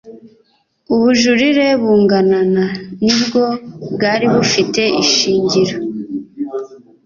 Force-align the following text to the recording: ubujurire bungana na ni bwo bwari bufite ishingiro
ubujurire 0.93 1.65
bungana 1.81 2.39
na 2.53 2.65
ni 3.05 3.13
bwo 3.21 3.43
bwari 3.93 4.25
bufite 4.33 4.81
ishingiro 5.03 5.75